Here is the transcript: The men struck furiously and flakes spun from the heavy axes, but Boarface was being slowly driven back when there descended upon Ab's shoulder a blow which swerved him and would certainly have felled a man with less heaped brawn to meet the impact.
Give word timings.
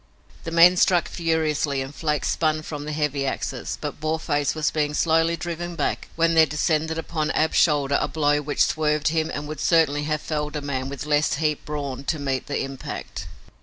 The 0.45 0.49
men 0.49 0.77
struck 0.77 1.07
furiously 1.07 1.79
and 1.79 1.93
flakes 1.93 2.31
spun 2.31 2.63
from 2.63 2.85
the 2.85 2.91
heavy 2.91 3.23
axes, 3.27 3.77
but 3.79 3.99
Boarface 3.99 4.55
was 4.55 4.71
being 4.71 4.95
slowly 4.95 5.37
driven 5.37 5.75
back 5.75 6.07
when 6.15 6.33
there 6.33 6.47
descended 6.47 6.97
upon 6.97 7.29
Ab's 7.33 7.57
shoulder 7.57 7.99
a 8.01 8.07
blow 8.07 8.41
which 8.41 8.65
swerved 8.65 9.09
him 9.09 9.29
and 9.31 9.47
would 9.47 9.59
certainly 9.59 10.05
have 10.05 10.21
felled 10.21 10.55
a 10.55 10.61
man 10.61 10.89
with 10.89 11.05
less 11.05 11.35
heaped 11.35 11.65
brawn 11.65 12.03
to 12.05 12.17
meet 12.17 12.47
the 12.47 12.63
impact. 12.63 13.27